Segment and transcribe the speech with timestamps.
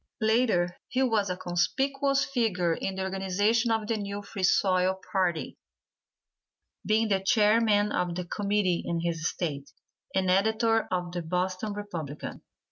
[0.21, 5.59] Later, he was a conspicuous figure in the organization of the new Free Soil party,
[6.83, 9.69] being the Chairman of the committee in his State,
[10.15, 12.41] and editor of the Boston Republican.